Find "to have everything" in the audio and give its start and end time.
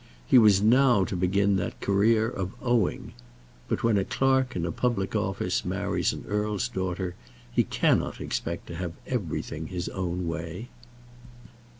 8.69-9.67